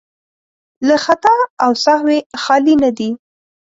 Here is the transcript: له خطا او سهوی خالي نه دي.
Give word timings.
له 0.87 0.95
خطا 1.05 1.35
او 1.63 1.71
سهوی 1.85 2.19
خالي 2.43 2.75
نه 2.83 2.89
دي. 2.97 3.09